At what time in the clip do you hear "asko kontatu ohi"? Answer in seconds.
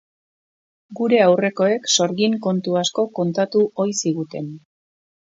2.83-3.99